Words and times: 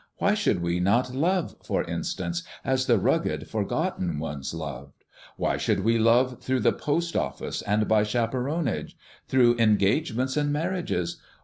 Why 0.17 0.33
should 0.33 0.63
we 0.63 0.79
not 0.79 1.13
love, 1.13 1.55
for 1.63 1.83
instance, 1.83 2.41
as 2.65 2.87
the 2.87 2.97
rugged, 2.97 3.47
forgotten 3.47 4.17
ones 4.17 4.51
loved? 4.51 5.03
Why 5.37 5.57
should 5.57 5.81
we 5.81 5.99
love 5.99 6.41
through 6.41 6.61
the 6.61 6.73
post 6.73 7.15
office 7.15 7.61
and 7.61 7.87
by 7.87 8.01
chaperonage 8.03 8.97
through 9.27 9.59
engagements 9.59 10.35
and 10.37 10.51
marriages? 10.51 11.21